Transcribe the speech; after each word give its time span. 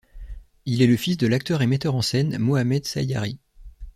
Il 0.65 0.81
est 0.81 0.87
le 0.87 0.97
fils 0.97 1.15
de 1.17 1.27
l'acteur 1.27 1.61
et 1.61 1.67
metteur 1.67 1.93
en 1.93 2.01
scène 2.01 2.39
Mohamed 2.39 2.85
Sayari. 2.87 3.39